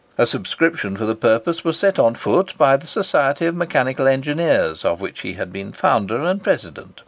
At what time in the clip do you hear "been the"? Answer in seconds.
5.53-5.77